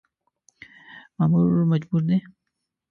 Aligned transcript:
مامور 1.17 1.47
مجبور 1.71 2.01
دی. 2.09 2.17